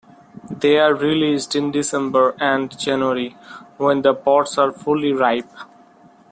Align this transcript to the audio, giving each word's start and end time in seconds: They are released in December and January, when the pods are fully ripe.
They 0.49 0.79
are 0.79 0.95
released 0.95 1.55
in 1.55 1.69
December 1.69 2.33
and 2.39 2.75
January, 2.79 3.37
when 3.77 4.01
the 4.01 4.15
pods 4.15 4.57
are 4.57 4.71
fully 4.71 5.13
ripe. 5.13 5.51